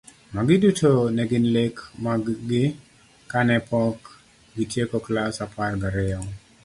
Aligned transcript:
Magi 0.33 0.55
duto 0.63 0.91
ne 1.15 1.23
gin 1.29 1.45
lek 1.55 1.75
mag 2.05 2.23
gi 2.49 2.63
kane 3.31 3.57
pok 3.69 3.99
gitieko 4.55 4.97
klas 5.05 5.35
apar 5.45 5.71
gariyo. 5.81 6.19